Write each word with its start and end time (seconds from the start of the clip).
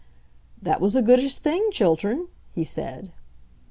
"That 0.59 0.81
was 0.81 0.95
a 0.95 1.03
goodish 1.03 1.35
thing, 1.35 1.69
Chiltern," 1.71 2.27
he 2.55 2.63
said. 2.63 3.11